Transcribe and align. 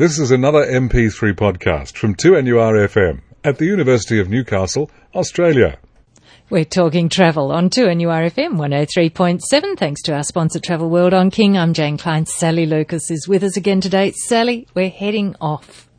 This 0.00 0.18
is 0.18 0.30
another 0.30 0.64
MP3 0.64 1.34
podcast 1.34 1.94
from 1.94 2.14
2NURFM 2.14 3.20
at 3.44 3.58
the 3.58 3.66
University 3.66 4.18
of 4.18 4.30
Newcastle, 4.30 4.90
Australia. 5.14 5.78
We're 6.48 6.64
talking 6.64 7.10
travel 7.10 7.52
on 7.52 7.68
2NURFM 7.68 8.56
103.7 8.56 9.76
thanks 9.78 10.00
to 10.04 10.14
our 10.14 10.22
sponsor 10.22 10.58
Travel 10.58 10.88
World 10.88 11.12
on 11.12 11.30
King. 11.30 11.58
I'm 11.58 11.74
Jane 11.74 11.98
Klein. 11.98 12.24
Sally 12.24 12.64
Lucas 12.64 13.10
is 13.10 13.28
with 13.28 13.44
us 13.44 13.58
again 13.58 13.82
today. 13.82 14.12
Sally, 14.12 14.66
we're 14.72 14.88
heading 14.88 15.36
off. 15.38 15.89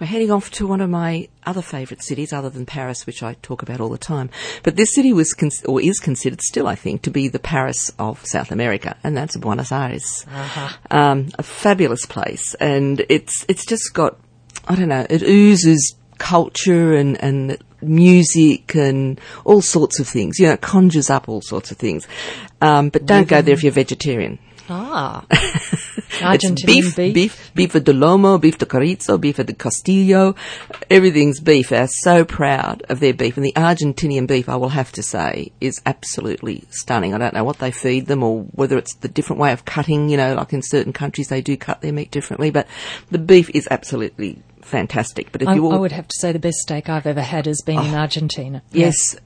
We're 0.00 0.06
heading 0.06 0.30
off 0.30 0.50
to 0.52 0.66
one 0.66 0.80
of 0.80 0.88
my 0.88 1.28
other 1.44 1.60
favourite 1.60 2.02
cities, 2.02 2.32
other 2.32 2.48
than 2.48 2.64
Paris, 2.64 3.06
which 3.06 3.22
I 3.22 3.34
talk 3.42 3.60
about 3.60 3.80
all 3.80 3.90
the 3.90 3.98
time. 3.98 4.30
But 4.62 4.76
this 4.76 4.94
city 4.94 5.12
was, 5.12 5.34
cons- 5.34 5.62
or 5.66 5.78
is 5.78 5.98
considered 5.98 6.40
still, 6.40 6.66
I 6.66 6.74
think, 6.74 7.02
to 7.02 7.10
be 7.10 7.28
the 7.28 7.38
Paris 7.38 7.92
of 7.98 8.24
South 8.24 8.50
America, 8.50 8.96
and 9.04 9.14
that's 9.14 9.36
Buenos 9.36 9.70
Aires. 9.70 10.24
Uh-huh. 10.26 10.76
Um, 10.90 11.28
a 11.38 11.42
fabulous 11.42 12.06
place, 12.06 12.54
and 12.54 13.04
it's 13.10 13.44
it's 13.46 13.66
just 13.66 13.92
got, 13.92 14.18
I 14.66 14.74
don't 14.74 14.88
know, 14.88 15.06
it 15.10 15.22
oozes 15.22 15.94
culture 16.16 16.94
and 16.94 17.22
and 17.22 17.58
music 17.82 18.74
and 18.74 19.20
all 19.44 19.60
sorts 19.60 20.00
of 20.00 20.08
things. 20.08 20.38
You 20.38 20.46
know, 20.46 20.52
it 20.54 20.62
conjures 20.62 21.10
up 21.10 21.28
all 21.28 21.42
sorts 21.42 21.70
of 21.70 21.76
things. 21.76 22.08
Um, 22.62 22.88
but 22.88 23.04
don't 23.04 23.28
go 23.28 23.42
there 23.42 23.52
if 23.52 23.62
you're 23.62 23.72
vegetarian. 23.72 24.38
Ah. 24.70 25.24
Argentinian 26.20 26.66
beef, 26.66 26.96
beef, 26.96 27.14
beef, 27.14 27.54
beef 27.54 27.72
de 27.72 27.92
lomo, 27.92 28.40
beef 28.40 28.58
de 28.58 28.66
chorizo, 28.66 29.20
beef 29.20 29.36
de 29.36 29.52
castillo. 29.52 30.34
Everything's 30.88 31.40
beef. 31.40 31.70
They're 31.70 31.88
so 31.88 32.24
proud 32.24 32.82
of 32.88 33.00
their 33.00 33.14
beef. 33.14 33.36
And 33.36 33.44
the 33.44 33.52
Argentinian 33.54 34.26
beef, 34.26 34.48
I 34.48 34.56
will 34.56 34.68
have 34.68 34.92
to 34.92 35.02
say, 35.02 35.52
is 35.60 35.80
absolutely 35.86 36.64
stunning. 36.70 37.14
I 37.14 37.18
don't 37.18 37.34
know 37.34 37.44
what 37.44 37.58
they 37.58 37.70
feed 37.70 38.06
them 38.06 38.22
or 38.22 38.42
whether 38.52 38.78
it's 38.78 38.94
the 38.96 39.08
different 39.08 39.40
way 39.40 39.52
of 39.52 39.64
cutting, 39.64 40.08
you 40.08 40.16
know, 40.16 40.34
like 40.34 40.52
in 40.52 40.62
certain 40.62 40.92
countries 40.92 41.28
they 41.28 41.40
do 41.40 41.56
cut 41.56 41.80
their 41.80 41.92
meat 41.92 42.10
differently, 42.10 42.50
but 42.50 42.66
the 43.10 43.18
beef 43.18 43.50
is 43.50 43.66
absolutely 43.70 44.42
fantastic. 44.62 45.32
But 45.32 45.42
if 45.42 45.48
I, 45.48 45.54
you 45.54 45.66
all, 45.66 45.74
I 45.74 45.78
would 45.78 45.92
have 45.92 46.08
to 46.08 46.16
say 46.18 46.32
the 46.32 46.38
best 46.38 46.58
steak 46.58 46.88
I've 46.88 47.06
ever 47.06 47.22
had 47.22 47.46
has 47.46 47.62
been 47.64 47.78
oh, 47.78 47.84
in 47.84 47.94
Argentina. 47.94 48.62
Yes, 48.72 49.14
Yes, 49.14 49.20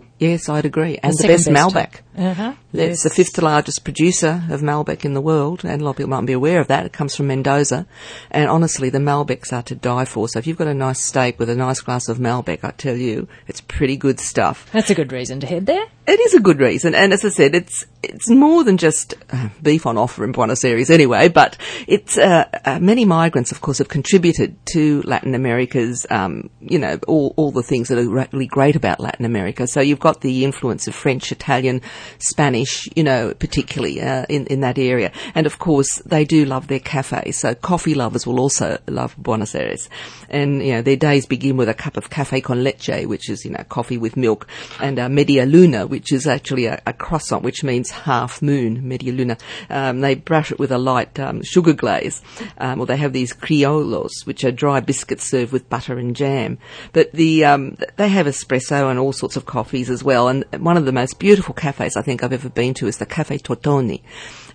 I'd 0.48 0.64
agree. 0.64 0.98
And 1.02 1.12
the, 1.12 1.22
the 1.22 1.28
best, 1.28 1.52
best 1.52 1.74
Malbec. 1.74 2.00
Uh-huh. 2.16 2.54
It's 2.72 2.80
yes. 2.80 3.02
the 3.02 3.10
fifth 3.10 3.40
largest 3.42 3.84
producer 3.84 4.44
of 4.48 4.62
Malbec 4.62 5.04
in 5.04 5.14
the 5.14 5.20
world, 5.20 5.64
and 5.64 5.80
a 5.80 5.84
lot 5.84 5.92
of 5.92 5.96
people 5.96 6.10
mightn't 6.10 6.28
be 6.28 6.32
aware 6.32 6.60
of 6.60 6.68
that. 6.68 6.86
It 6.86 6.92
comes 6.92 7.16
from 7.16 7.26
Mendoza. 7.26 7.86
And 8.30 8.48
honestly, 8.48 8.90
the 8.90 8.98
Malbecs 8.98 9.52
are 9.52 9.62
to 9.64 9.74
die 9.74 10.04
for. 10.04 10.28
So 10.28 10.38
if 10.38 10.46
you've 10.46 10.56
got 10.56 10.68
a 10.68 10.74
nice 10.74 11.04
steak 11.04 11.38
with 11.38 11.50
a 11.50 11.56
nice 11.56 11.80
glass 11.80 12.08
of 12.08 12.18
Malbec, 12.18 12.60
I 12.62 12.70
tell 12.70 12.96
you, 12.96 13.28
it's 13.48 13.60
pretty 13.60 13.96
good 13.96 14.20
stuff. 14.20 14.70
That's 14.72 14.90
a 14.90 14.94
good 14.94 15.12
reason 15.12 15.40
to 15.40 15.46
head 15.46 15.66
there. 15.66 15.86
It 16.06 16.20
is 16.20 16.34
a 16.34 16.41
good 16.41 16.60
reason. 16.60 16.94
And 16.94 17.12
as 17.12 17.24
I 17.24 17.30
said, 17.30 17.55
it's, 17.55 17.86
it's 18.02 18.28
more 18.28 18.62
than 18.62 18.77
just 18.77 19.14
uh, 19.30 19.48
beef 19.62 19.86
on 19.86 19.97
offer 19.97 20.22
in 20.24 20.33
Buenos 20.33 20.64
Aires 20.64 20.91
anyway, 20.91 21.28
but 21.28 21.56
it's, 21.86 22.19
uh, 22.19 22.44
uh, 22.64 22.78
many 22.78 23.06
migrants, 23.06 23.52
of 23.52 23.62
course, 23.62 23.78
have 23.78 23.88
contributed 23.88 24.55
to 24.75 25.00
Latin 25.02 25.34
America's, 25.34 26.06
um, 26.10 26.50
you 26.60 26.78
know, 26.78 26.98
all, 27.08 27.32
all 27.36 27.52
the 27.52 27.62
things 27.62 27.88
that 27.88 27.98
are 27.98 28.08
really 28.08 28.47
great 28.47 28.77
about 28.77 29.00
Latin 29.00 29.25
America. 29.25 29.66
So 29.66 29.80
you've 29.80 29.98
got 29.98 30.20
the 30.20 30.44
influence 30.44 30.86
of 30.86 30.94
French, 30.94 31.32
Italian, 31.32 31.80
Spanish, 32.19 32.86
you 32.94 33.02
know, 33.02 33.32
particularly 33.34 34.00
uh, 34.00 34.27
in 34.28 34.47
in 34.47 34.60
that 34.60 34.78
area. 34.78 35.12
And 35.34 35.47
of 35.47 35.58
course, 35.58 36.02
they 36.05 36.25
do 36.25 36.44
love 36.44 36.69
their 36.69 36.80
cafes. 36.80 37.41
So 37.41 37.55
coffee 37.55 37.94
lovers 37.94 38.27
will 38.27 38.41
also 38.41 38.78
love 38.86 39.14
Buenos 39.16 39.55
Aires. 39.55 39.88
And 40.28 40.62
you 40.62 40.72
know, 40.75 40.82
their 40.82 40.97
days 40.97 41.27
begin 41.27 41.56
with 41.56 41.69
a 41.69 41.75
cup 41.75 41.97
of 41.97 42.10
cafe 42.10 42.41
con 42.41 42.62
leche, 42.62 43.06
which 43.06 43.30
is 43.30 43.44
you 43.44 43.50
know 43.52 43.64
coffee 43.69 43.98
with 43.98 44.16
milk, 44.16 44.47
and 44.80 44.98
uh, 44.98 45.08
media 45.08 45.47
luna, 45.47 45.86
which 45.95 46.12
is 46.12 46.27
actually 46.27 46.67
a, 46.67 46.83
a, 46.89 46.92
croissant, 46.92 47.45
which 47.45 47.62
means 47.62 47.89
half 47.89 48.42
moon. 48.42 48.89
Media 48.89 49.12
luna. 49.12 49.39
Um, 49.70 50.00
they 50.00 50.17
brush 50.17 50.50
it 50.50 50.59
with 50.59 50.73
a 50.73 50.77
light 50.77 51.20
um, 51.20 51.41
sugar 51.45 51.73
glaze, 51.73 52.20
um, 52.59 52.81
or 52.81 52.87
they 52.87 52.97
have 52.97 53.12
these 53.12 53.33
criollos, 53.33 54.11
which 54.25 54.42
are 54.42 54.50
dry 54.50 54.81
biscuits 54.81 55.31
served 55.31 55.53
with 55.53 55.70
butter 55.70 55.97
and 55.97 56.17
jam. 56.17 56.59
But 56.92 57.12
the 57.12 57.45
um, 57.45 57.77
they 57.95 58.09
have 58.09 58.27
espresso 58.27 58.91
and 58.91 58.98
all 58.98 59.12
sorts 59.12 59.37
of 59.37 59.47
coffees 59.47 59.89
as 59.89 60.03
well. 60.03 60.27
And 60.27 60.45
one 60.59 60.77
of 60.77 60.84
the 60.84 60.91
most 60.91 61.20
beautiful 61.20 61.55
cafes 61.55 61.97
I 61.97 62.03
think 62.03 62.25
I've 62.25 62.33
ever 62.33 62.49
been 62.49 62.75
to 62.75 62.88
is 62.88 62.99
the 62.99 63.06
Cafe 63.06 63.38
Tortoni. 63.38 64.03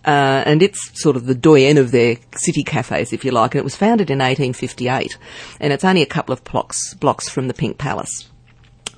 Uh, 0.03 0.43
and 0.45 0.61
it's 0.61 1.01
sort 1.01 1.15
of 1.15 1.25
the 1.25 1.35
doyen 1.35 1.77
of 1.77 1.91
their 1.91 2.17
city 2.35 2.63
cafes, 2.63 3.13
if 3.13 3.23
you 3.23 3.31
like. 3.31 3.55
And 3.55 3.59
it 3.59 3.63
was 3.63 3.77
founded 3.77 4.09
in 4.09 4.19
1858, 4.19 5.17
and 5.61 5.71
it's 5.71 5.85
only 5.85 6.01
a 6.01 6.05
couple 6.05 6.33
of 6.33 6.43
blocks 6.43 6.93
blocks 6.95 7.29
from 7.29 7.47
the 7.47 7.53
Pink 7.53 7.77
Palace. 7.77 8.28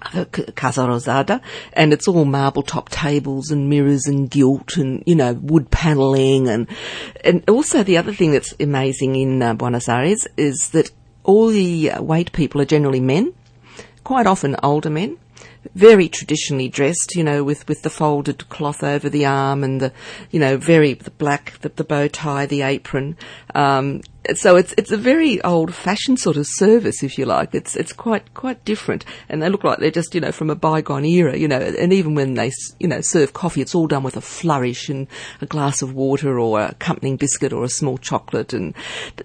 Casa 0.56 0.82
Rosada, 0.82 1.42
and 1.74 1.94
it's 1.94 2.08
all 2.08 2.26
marble 2.26 2.64
top 2.64 2.90
tables 2.90 3.52
and 3.52 3.70
mirrors 3.70 4.08
and 4.08 4.30
gilt 4.30 4.78
and, 4.78 5.04
you 5.06 5.16
know, 5.16 5.34
wood 5.34 5.70
panelling 5.72 6.48
and, 6.48 6.68
and 7.24 7.48
also 7.50 7.84
the 7.84 7.98
other 7.98 8.14
thing 8.14 8.32
that's 8.32 8.54
amazing 8.60 9.16
in 9.16 9.42
uh, 9.42 9.54
Buenos 9.54 9.88
Aires 9.88 10.28
is 10.38 10.70
that 10.72 10.92
all 11.24 11.48
the 11.48 11.92
uh, 11.92 12.02
wait 12.02 12.32
people 12.32 12.62
are 12.62 12.66
generally 12.66 13.00
men, 13.00 13.34
quite 14.04 14.26
often 14.26 14.56
older 14.64 14.90
men, 14.90 15.18
very 15.76 16.10
traditionally 16.10 16.68
dressed, 16.68 17.14
you 17.16 17.24
know, 17.24 17.44
with, 17.44 17.68
with 17.68 17.84
the 17.84 17.90
folded 17.90 18.50
cloth 18.50 18.84
over 18.84 19.10
the 19.10 19.26
arm 19.26 19.64
and 19.64 19.80
the, 19.80 19.94
you 20.32 20.40
know, 20.40 20.58
very, 20.58 20.94
the 20.94 21.12
black, 21.12 21.54
the, 21.62 21.70
the 21.70 21.84
bow 21.84 22.08
tie, 22.08 22.46
the 22.46 22.64
apron. 22.64 23.16
Um, 23.54 24.02
so 24.36 24.56
it's 24.56 24.74
it's 24.78 24.92
a 24.92 24.98
very 24.98 25.42
old 25.42 25.74
fashioned 25.74 26.20
sort 26.20 26.38
of 26.38 26.46
service, 26.48 27.02
if 27.02 27.18
you 27.18 27.26
like. 27.26 27.56
It's 27.56 27.76
it's 27.76 27.92
quite 27.92 28.34
quite 28.36 28.64
different, 28.66 29.04
and 29.28 29.42
they 29.42 29.50
look 29.50 29.64
like 29.64 29.80
they're 29.80 29.90
just 29.90 30.14
you 30.14 30.22
know 30.22 30.32
from 30.32 30.52
a 30.52 30.56
bygone 30.56 31.06
era, 31.06 31.36
you 31.36 31.48
know. 31.48 31.60
And 31.60 31.92
even 31.92 32.14
when 32.14 32.36
they 32.36 32.52
you 32.80 32.88
know 32.88 33.02
serve 33.02 33.34
coffee, 33.34 33.62
it's 33.62 33.74
all 33.74 33.88
done 33.88 34.04
with 34.04 34.18
a 34.18 34.22
flourish 34.22 34.90
and 34.90 35.08
a 35.42 35.48
glass 35.48 35.82
of 35.82 35.96
water 35.96 36.40
or 36.40 36.60
a 36.60 36.70
accompanying 36.70 37.18
biscuit 37.18 37.52
or 37.52 37.64
a 37.64 37.70
small 37.70 37.98
chocolate, 37.98 38.54
and 38.54 38.76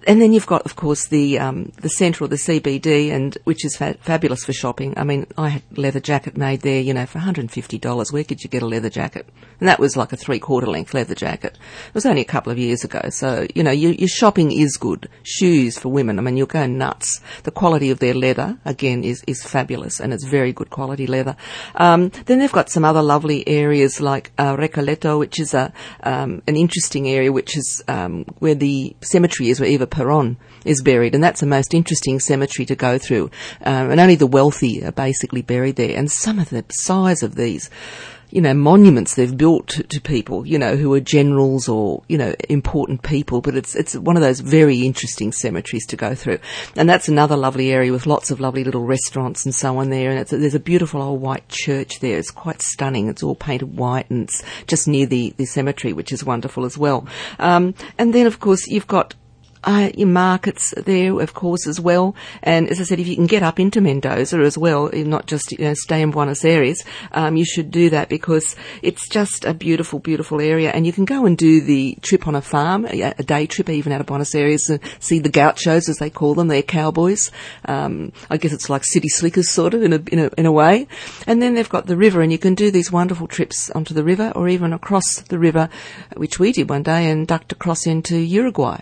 and 0.07 0.21
then 0.21 0.33
you've 0.33 0.47
got 0.47 0.63
of 0.63 0.77
course 0.77 1.09
the 1.09 1.39
um, 1.39 1.73
the 1.83 1.91
centre 1.91 2.25
or 2.25 2.29
the 2.29 2.37
CBD, 2.37 3.11
and 3.13 3.37
which 3.45 3.67
is 3.67 3.77
fa- 3.77 3.99
fabulous 4.01 4.45
for 4.45 4.55
shopping. 4.55 4.95
I 4.97 5.05
mean, 5.05 5.27
I 5.37 5.51
had 5.51 5.63
a 5.77 5.81
leather 5.81 6.01
jacket 6.01 6.39
made 6.39 6.63
there, 6.63 6.81
you 6.81 6.95
know, 6.95 7.05
for 7.05 7.19
one 7.19 7.25
hundred 7.25 7.43
and 7.43 7.53
fifty 7.53 7.79
dollars. 7.79 8.13
Where 8.13 8.25
could 8.25 8.43
you 8.43 8.49
get 8.49 8.63
a 8.63 8.67
leather 8.67 8.91
jacket? 8.91 9.29
And 9.61 9.69
that 9.69 9.79
was 9.79 9.95
like 9.97 10.15
a 10.15 10.17
three 10.17 10.39
quarter 10.39 10.67
length 10.67 10.95
leather 10.95 11.15
jacket. 11.15 11.59
It 11.89 11.95
was 11.95 12.07
only 12.07 12.23
a 12.23 12.27
couple 12.27 12.51
of 12.51 12.59
years 12.59 12.83
ago, 12.83 13.11
so 13.11 13.47
you 13.55 13.63
know 13.63 13.71
your, 13.71 13.93
your 13.93 14.09
shopping 14.09 14.53
is 14.53 14.79
good 14.79 14.86
good. 14.87 15.09
Shoes 15.25 15.79
for 15.79 15.89
women, 15.89 16.19
I 16.19 16.23
mean, 16.23 16.37
you'll 16.37 16.47
go 16.47 16.67
nuts. 16.67 17.21
The 17.43 17.51
quality 17.51 17.91
of 17.91 17.99
their 17.99 18.15
leather, 18.15 18.59
again, 18.65 19.03
is, 19.03 19.25
is 19.27 19.43
fabulous 19.43 20.01
and 20.01 20.13
it's 20.13 20.25
very 20.25 20.53
good 20.53 20.71
quality 20.71 21.07
leather. 21.07 21.37
Um, 21.75 22.11
then 22.27 22.39
they've 22.39 22.53
got 22.61 22.71
some 22.71 22.85
other 22.85 23.03
lovely 23.03 23.47
areas 23.49 24.01
like 24.01 24.31
uh, 24.39 24.57
Recoleta, 24.57 25.19
which 25.19 25.41
is 25.41 25.55
a, 25.55 25.73
um, 26.05 26.43
an 26.47 26.57
interesting 26.57 27.09
area, 27.09 27.33
which 27.33 27.57
is 27.57 27.83
um, 27.89 28.25
where 28.39 28.55
the 28.55 28.95
cemetery 29.01 29.49
is, 29.51 29.59
where 29.59 29.69
Eva 29.69 29.89
Peron 29.89 30.37
is 30.65 30.83
buried, 30.83 31.15
and 31.15 31.25
that's 31.25 31.41
the 31.41 31.47
most 31.47 31.75
interesting 31.75 32.21
cemetery 32.21 32.67
to 32.67 32.77
go 32.77 32.99
through. 32.99 33.31
Um, 33.63 33.91
and 33.91 34.01
only 34.01 34.17
the 34.17 34.27
wealthy 34.27 34.85
are 34.85 34.93
basically 34.93 35.43
buried 35.43 35.77
there. 35.77 35.97
And 35.97 36.11
some 36.11 36.39
of 36.39 36.51
the 36.51 36.65
size 36.71 37.23
of 37.23 37.35
these 37.35 37.71
you 38.37 38.43
know, 38.43 38.53
monuments 38.53 39.15
they've 39.15 39.35
built 39.35 39.67
to, 39.69 39.83
to, 39.85 39.99
people, 39.99 40.47
you 40.47 40.59
know, 40.59 40.77
who 40.77 40.93
are 40.93 41.01
generals 41.01 41.71
or, 41.71 42.03
you 42.07 42.19
know, 42.19 42.35
important 42.51 43.03
people, 43.03 43.41
but 43.41 43.57
it's, 43.57 43.75
it's 43.75 43.97
one 43.97 44.15
of 44.15 44.21
those 44.21 44.41
very 44.41 44.81
interesting 44.83 45.33
cemeteries 45.33 45.87
to 45.87 45.97
go 45.97 46.15
through. 46.15 46.39
And 46.77 46.87
that's 46.87 47.09
another 47.09 47.35
lovely 47.35 47.73
area 47.73 47.93
with 47.93 48.05
lots 48.05 48.31
of 48.31 48.39
lovely 48.39 48.63
little 48.63 48.85
restaurants 48.85 49.47
and 49.47 49.55
so 49.55 49.79
on 49.79 49.89
there. 49.89 50.11
And 50.11 50.27
there's 50.27 50.55
a 50.55 50.61
beautiful 50.61 51.01
old 51.01 51.23
white 51.23 51.49
church 51.49 52.01
there. 52.01 52.19
It's 52.19 52.31
quite 52.31 52.61
stunning. 52.61 53.09
It's 53.09 53.23
all 53.23 53.37
painted 53.37 53.75
white 53.75 54.11
and 54.11 54.25
it's 54.25 54.43
just 54.67 54.87
near 54.87 55.07
the, 55.07 55.33
the 55.39 55.47
cemetery, 55.47 55.95
which 55.95 56.13
is 56.13 56.23
wonderful 56.23 56.67
as 56.67 56.77
well. 56.77 57.09
Um, 57.39 57.75
and 57.97 58.13
then 58.13 58.27
of 58.27 58.39
course 58.39 58.67
you've 58.67 58.87
got 58.87 59.15
uh, 59.67 59.91
your 59.97 60.09
markets 60.09 60.73
there, 60.77 61.21
of 61.21 61.35
course, 61.35 61.67
as 61.67 61.81
well. 61.81 62.15
And 62.43 62.69
as 62.71 62.81
I 62.81 62.85
said, 62.85 63.01
if 63.01 63.09
you 63.09 63.17
can 63.17 63.27
get 63.27 63.43
up 63.43 63.59
into 63.59 63.81
Mendoza 63.81 64.39
as 64.39 64.57
well, 64.57 64.89
not 64.93 65.27
just 65.27 65.51
you 65.53 65.59
know, 65.59 65.75
stay 65.75 66.01
in 66.01 66.13
Buenos 66.13 66.45
Aires, 66.45 66.85
um, 67.13 67.37
you 67.37 67.45
should 67.45 67.73
do 67.73 67.91
that 67.91 68.09
because 68.09 68.55
it's 68.81 69.09
just 69.09 69.45
a 69.45 69.53
beautiful, 69.53 69.99
beautiful 69.99 70.41
area. 70.41 70.71
And 70.71 70.87
you 70.87 70.93
can 70.93 71.05
go 71.05 71.27
and 71.27 71.37
do 71.37 71.61
the 71.61 71.99
trip 72.01 72.29
on 72.29 72.37
a 72.37 72.41
farm, 72.41 72.87
a, 72.87 73.15
a 73.19 73.25
day 73.25 73.47
trip 73.47 73.69
even 73.69 73.93
out 73.93 74.01
of 74.01 74.07
Buenos 74.07 74.35
Aires, 74.35 74.69
and 74.71 74.81
see 75.01 75.19
the 75.19 75.29
gauchos 75.29 75.89
as 75.89 75.97
they 75.97 76.11
call 76.11 76.35
them. 76.35 76.47
They're 76.47 76.63
cowboys. 76.63 77.33
Um, 77.65 78.13
I 78.31 78.37
guess 78.37 78.53
it's 78.53 78.71
like 78.71 78.85
city 78.85 79.09
slickers, 79.09 79.51
sort 79.51 79.75
of 79.75 79.83
in 79.83 79.93
a, 79.93 80.03
in 80.13 80.19
a 80.21 80.31
in 80.39 80.47
a 80.47 80.53
way. 80.53 80.87
And 81.27 81.43
then 81.43 81.55
they've 81.55 81.69
got 81.69 81.87
the 81.87 81.97
river, 81.97 82.23
and 82.23 82.31
you 82.31 82.39
can 82.39 82.55
do 82.55 82.71
these 82.71 82.93
wonderful 82.93 83.27
trips 83.27 83.69
onto 83.71 83.95
the 83.95 84.05
river 84.05 84.33
or 84.37 84.49
even 84.49 84.73
across 84.73 85.23
the 85.23 85.41
river, 85.41 85.69
which 86.17 86.39
we 86.39 86.53
did 86.53 86.71
one 86.71 86.85
day, 86.85 87.11
and 87.11 87.27
ducked 87.27 87.51
across 87.51 87.85
into 87.85 88.17
Uruguay 88.17 88.81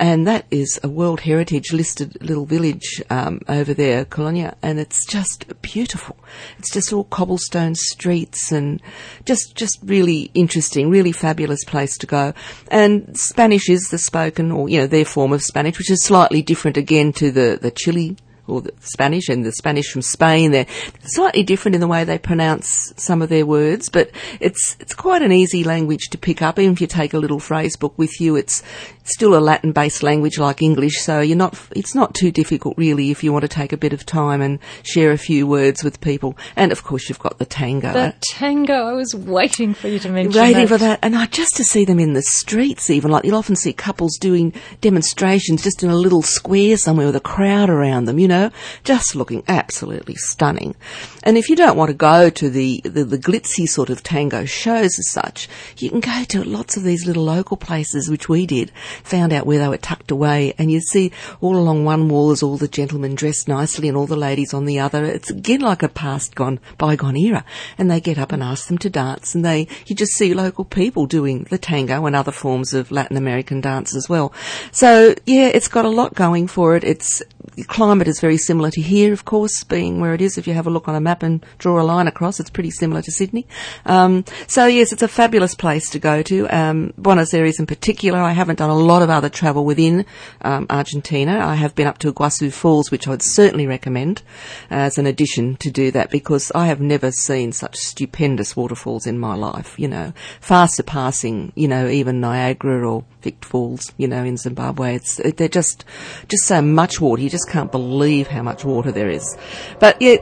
and 0.00 0.26
that 0.26 0.46
is 0.50 0.80
a 0.82 0.88
World 0.88 1.20
Heritage 1.20 1.72
listed 1.72 2.16
little 2.22 2.46
village 2.46 3.02
um, 3.10 3.40
over 3.48 3.74
there, 3.74 4.04
Colonia, 4.04 4.56
and 4.62 4.78
it's 4.78 5.06
just 5.06 5.60
beautiful. 5.62 6.16
It's 6.58 6.72
just 6.72 6.92
all 6.92 7.04
cobblestone 7.04 7.74
streets 7.74 8.52
and 8.52 8.80
just 9.24 9.54
just 9.54 9.78
really 9.82 10.30
interesting, 10.34 10.90
really 10.90 11.12
fabulous 11.12 11.64
place 11.64 11.96
to 11.98 12.06
go. 12.06 12.32
And 12.68 13.16
Spanish 13.16 13.68
is 13.68 13.88
the 13.90 13.98
spoken, 13.98 14.50
or 14.50 14.68
you 14.68 14.80
know, 14.80 14.86
their 14.86 15.04
form 15.04 15.32
of 15.32 15.42
Spanish, 15.42 15.78
which 15.78 15.90
is 15.90 16.02
slightly 16.02 16.42
different 16.42 16.76
again 16.76 17.12
to 17.14 17.30
the 17.30 17.58
the 17.60 17.70
Chile 17.70 18.16
or 18.46 18.60
the 18.60 18.72
Spanish 18.80 19.28
and 19.28 19.44
the 19.44 19.52
Spanish 19.52 19.90
from 19.90 20.02
Spain. 20.02 20.50
They're 20.50 20.66
slightly 21.02 21.42
different 21.42 21.74
in 21.74 21.80
the 21.80 21.88
way 21.88 22.04
they 22.04 22.18
pronounce 22.18 22.92
some 22.96 23.22
of 23.22 23.28
their 23.28 23.46
words, 23.46 23.88
but 23.88 24.10
it's 24.40 24.76
it's 24.80 24.94
quite 24.94 25.22
an 25.22 25.32
easy 25.32 25.64
language 25.64 26.08
to 26.10 26.18
pick 26.18 26.42
up. 26.42 26.58
Even 26.58 26.74
if 26.74 26.80
you 26.80 26.86
take 26.86 27.14
a 27.14 27.18
little 27.18 27.40
phrase 27.40 27.76
book 27.76 27.96
with 27.96 28.20
you, 28.20 28.36
it's 28.36 28.62
still 29.04 29.36
a 29.36 29.38
Latin-based 29.38 30.02
language 30.02 30.38
like 30.38 30.62
English, 30.62 31.00
so 31.00 31.20
you're 31.20 31.36
not. 31.36 31.58
It's 31.76 31.94
not 31.94 32.14
too 32.14 32.32
difficult 32.32 32.76
really 32.76 33.10
if 33.10 33.22
you 33.22 33.32
want 33.32 33.42
to 33.42 33.48
take 33.48 33.72
a 33.72 33.76
bit 33.76 33.92
of 33.92 34.04
time 34.04 34.40
and 34.40 34.58
share 34.82 35.12
a 35.12 35.18
few 35.18 35.46
words 35.46 35.84
with 35.84 36.00
people. 36.00 36.36
And 36.56 36.72
of 36.72 36.82
course, 36.82 37.08
you've 37.08 37.18
got 37.18 37.38
the 37.38 37.44
tango. 37.44 37.92
The 37.92 38.14
tango. 38.22 38.74
I 38.74 38.92
was 38.92 39.14
waiting 39.14 39.74
for 39.74 39.88
you 39.88 39.98
to 40.00 40.08
mention. 40.08 40.40
Waiting 40.40 40.62
that. 40.62 40.68
for 40.68 40.78
that, 40.78 40.98
and 41.02 41.14
I 41.14 41.26
just 41.26 41.56
to 41.56 41.64
see 41.64 41.84
them 41.84 42.00
in 42.00 42.14
the 42.14 42.22
streets, 42.22 42.90
even 42.90 43.10
like 43.10 43.24
you'll 43.24 43.36
often 43.36 43.56
see 43.56 43.72
couples 43.72 44.16
doing 44.18 44.52
demonstrations 44.80 45.62
just 45.62 45.82
in 45.82 45.90
a 45.90 45.96
little 45.96 46.22
square 46.22 46.76
somewhere 46.76 47.06
with 47.06 47.16
a 47.16 47.20
crowd 47.20 47.70
around 47.70 48.06
them. 48.06 48.18
You 48.18 48.28
know, 48.28 48.50
just 48.82 49.14
looking 49.14 49.44
absolutely 49.48 50.14
stunning. 50.16 50.74
And 51.22 51.36
if 51.36 51.48
you 51.48 51.56
don't 51.56 51.76
want 51.76 51.88
to 51.88 51.94
go 51.94 52.30
to 52.30 52.50
the 52.50 52.80
the, 52.84 53.04
the 53.04 53.18
glitzy 53.18 53.66
sort 53.68 53.90
of 53.90 54.02
tango 54.02 54.44
shows 54.44 54.98
as 54.98 55.10
such, 55.10 55.48
you 55.78 55.90
can 55.90 56.00
go 56.00 56.24
to 56.28 56.44
lots 56.44 56.76
of 56.76 56.82
these 56.82 57.06
little 57.06 57.24
local 57.24 57.56
places, 57.56 58.08
which 58.08 58.28
we 58.28 58.46
did 58.46 58.72
found 59.02 59.32
out 59.32 59.46
where 59.46 59.58
they 59.58 59.68
were 59.68 59.76
tucked 59.76 60.10
away, 60.10 60.54
and 60.58 60.70
you 60.70 60.80
see 60.80 61.12
all 61.40 61.56
along 61.56 61.84
one 61.84 62.08
wall 62.08 62.30
is 62.30 62.42
all 62.42 62.56
the 62.56 62.68
gentlemen 62.68 63.14
dressed 63.14 63.48
nicely 63.48 63.88
and 63.88 63.96
all 63.96 64.06
the 64.06 64.16
ladies 64.16 64.54
on 64.54 64.64
the 64.64 64.78
other. 64.78 65.04
It's 65.04 65.30
again 65.30 65.60
like 65.60 65.82
a 65.82 65.88
past 65.88 66.34
gone 66.34 66.60
bygone 66.78 67.16
era, 67.16 67.44
and 67.78 67.90
they 67.90 68.00
get 68.00 68.18
up 68.18 68.32
and 68.32 68.42
ask 68.42 68.68
them 68.68 68.78
to 68.78 68.90
dance, 68.90 69.34
and 69.34 69.44
they 69.44 69.68
you 69.86 69.96
just 69.96 70.12
see 70.12 70.34
local 70.34 70.64
people 70.64 71.06
doing 71.06 71.46
the 71.50 71.58
tango 71.58 72.06
and 72.06 72.16
other 72.16 72.32
forms 72.32 72.74
of 72.74 72.90
Latin 72.90 73.16
American 73.16 73.60
dance 73.60 73.94
as 73.94 74.08
well. 74.08 74.32
So 74.72 75.14
yeah, 75.26 75.48
it's 75.48 75.68
got 75.68 75.84
a 75.84 75.90
lot 75.90 76.14
going 76.14 76.46
for 76.46 76.76
it. 76.76 76.84
It's 76.84 77.22
the 77.56 77.64
climate 77.64 78.08
is 78.08 78.20
very 78.20 78.36
similar 78.36 78.70
to 78.70 78.80
here, 78.80 79.12
of 79.12 79.24
course, 79.24 79.64
being 79.64 80.00
where 80.00 80.14
it 80.14 80.20
is. 80.20 80.38
If 80.38 80.46
you 80.46 80.54
have 80.54 80.66
a 80.66 80.70
look 80.70 80.88
on 80.88 80.94
a 80.94 81.00
map 81.00 81.22
and 81.22 81.44
draw 81.58 81.80
a 81.80 81.84
line 81.84 82.06
across, 82.06 82.40
it's 82.40 82.50
pretty 82.50 82.70
similar 82.70 83.02
to 83.02 83.10
Sydney. 83.10 83.46
Um, 83.86 84.24
so 84.46 84.66
yes, 84.66 84.92
it's 84.92 85.02
a 85.02 85.08
fabulous 85.08 85.54
place 85.54 85.90
to 85.90 85.98
go 85.98 86.22
to. 86.22 86.48
Um, 86.48 86.92
Buenos 86.98 87.34
Aires 87.34 87.58
in 87.58 87.66
particular, 87.66 88.18
I 88.18 88.32
haven't 88.32 88.58
done 88.58 88.70
a 88.70 88.76
lot 88.76 89.02
of 89.02 89.10
other 89.10 89.28
travel 89.28 89.64
within 89.64 90.06
um, 90.42 90.66
Argentina. 90.70 91.40
I 91.44 91.54
have 91.54 91.74
been 91.74 91.86
up 91.86 91.98
to 91.98 92.12
Iguazu 92.12 92.52
Falls, 92.52 92.90
which 92.90 93.06
I 93.06 93.10
would 93.10 93.22
certainly 93.22 93.66
recommend 93.66 94.22
as 94.70 94.98
an 94.98 95.06
addition 95.06 95.56
to 95.56 95.70
do 95.70 95.90
that 95.92 96.10
because 96.10 96.50
I 96.54 96.66
have 96.66 96.80
never 96.80 97.10
seen 97.10 97.52
such 97.52 97.76
stupendous 97.76 98.56
waterfalls 98.56 99.06
in 99.06 99.18
my 99.18 99.34
life. 99.34 99.78
You 99.78 99.88
know, 99.88 100.12
far 100.40 100.68
surpassing, 100.68 101.52
you 101.54 101.68
know, 101.68 101.88
even 101.88 102.20
Niagara 102.20 102.88
or 102.88 103.04
Vic 103.22 103.44
Falls, 103.44 103.92
you 103.96 104.06
know, 104.06 104.22
in 104.22 104.36
Zimbabwe. 104.36 104.96
It's 104.96 105.16
they're 105.16 105.48
just 105.48 105.84
just 106.28 106.44
so 106.44 106.60
much 106.62 107.00
water. 107.00 107.22
You 107.22 107.30
just 107.34 107.50
can't 107.50 107.72
believe 107.72 108.28
how 108.28 108.42
much 108.42 108.64
water 108.64 108.92
there 108.92 109.10
is. 109.10 109.36
But 109.80 110.00
yeah, 110.00 110.18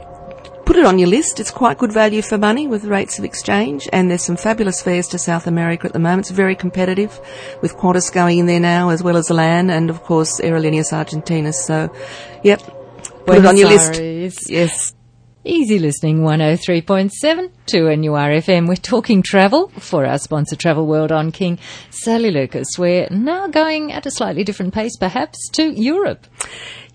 put 0.65 0.77
it 0.77 0.85
on 0.85 0.97
your 0.97 1.09
list. 1.09 1.39
It's 1.39 1.51
quite 1.51 1.77
good 1.77 1.93
value 1.93 2.23
for 2.23 2.39
money 2.39 2.65
with 2.65 2.85
rates 2.85 3.19
of 3.19 3.25
exchange, 3.25 3.87
and 3.93 4.09
there's 4.09 4.23
some 4.23 4.35
fabulous 4.35 4.81
fares 4.81 5.07
to 5.09 5.19
South 5.19 5.45
America 5.45 5.85
at 5.85 5.93
the 5.93 5.99
moment. 5.99 6.21
It's 6.21 6.31
very 6.31 6.55
competitive, 6.55 7.19
with 7.61 7.75
Qantas 7.75 8.11
going 8.11 8.39
in 8.39 8.47
there 8.47 8.59
now, 8.59 8.89
as 8.89 9.03
well 9.03 9.15
as 9.15 9.29
LAN, 9.29 9.69
and 9.69 9.91
of 9.91 10.01
course 10.01 10.41
Aerolíneas 10.41 10.91
Argentinas. 10.91 11.53
So, 11.53 11.93
yep, 12.43 12.61
put 13.27 13.37
it 13.37 13.45
on 13.45 13.57
your 13.57 13.69
list. 13.69 14.49
Yes. 14.49 14.95
Easy 15.45 15.77
listening 15.77 16.21
103.7 16.21 17.51
2NURFM. 17.67 18.67
We're 18.67 18.75
talking 18.75 19.21
travel 19.21 19.69
for 19.69 20.05
our 20.05 20.17
sponsor 20.17 20.55
Travel 20.55 20.85
World 20.85 21.11
on 21.11 21.31
King. 21.31 21.59
Sally 21.89 22.31
Lucas. 22.31 22.77
We're 22.77 23.07
now 23.09 23.47
going 23.47 23.91
at 23.91 24.05
a 24.05 24.11
slightly 24.11 24.43
different 24.43 24.73
pace 24.73 24.97
perhaps 24.97 25.49
to 25.53 25.69
Europe. 25.69 26.27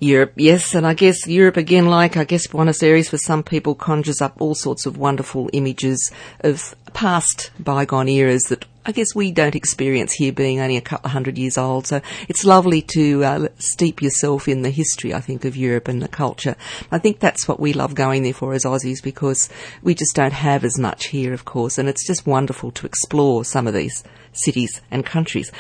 Europe, 0.01 0.35
yes, 0.37 0.75
and 0.75 0.87
I 0.87 0.95
guess 0.95 1.27
Europe 1.27 1.57
again, 1.57 1.87
like 1.87 2.17
I 2.17 2.25
guess 2.25 2.47
Buenos 2.47 2.83
Aires 2.83 3.09
for 3.09 3.19
some 3.19 3.43
people 3.43 3.75
conjures 3.75 4.21
up 4.21 4.37
all 4.41 4.55
sorts 4.55 4.87
of 4.87 4.97
wonderful 4.97 5.51
images 5.53 6.13
of 6.41 6.77
past 6.93 7.51
bygone 7.59 8.09
eras 8.09 8.45
that 8.45 8.65
I 8.89 8.93
guess 8.93 9.15
we 9.15 9.33
don't 9.33 9.55
experience 9.55 10.15
here 10.15 10.33
being 10.33 10.61
only 10.61 10.79
a 10.79 10.81
couple 10.81 11.09
of 11.09 11.13
hundred 11.13 11.37
years 11.37 11.59
old. 11.59 11.87
So 11.87 12.01
it's 12.27 12.47
lovely 12.47 12.81
to 12.95 13.23
uh, 13.23 13.49
steep 13.59 14.01
yourself 14.01 14.49
in 14.49 14.63
the 14.63 14.71
history, 14.71 15.13
I 15.13 15.21
think, 15.21 15.45
of 15.45 15.59
Europe 15.59 15.89
and 15.89 16.01
the 16.01 16.09
culture. 16.09 16.57
I 16.91 16.99
think 16.99 17.19
that's 17.19 17.47
what 17.47 17.61
we 17.61 17.75
love 17.75 17.95
going 17.95 18.23
there 18.23 18.33
for 18.33 18.55
as 18.55 18.65
Aussies 18.65 19.03
because 19.03 19.51
we 19.83 19.95
just 19.95 20.15
don't 20.15 20.33
have 20.33 20.58
as 20.65 20.79
much 20.79 21.07
here, 21.07 21.33
of 21.33 21.45
course, 21.45 21.79
and 21.79 21.89
it's 21.89 22.07
just 22.07 22.27
wonderful 22.27 22.71
to 22.73 22.87
explore 22.87 23.45
some 23.45 23.67
of 23.67 23.75
these 23.75 24.05
cities 24.33 24.81
and 24.91 25.05
countries. 25.05 25.53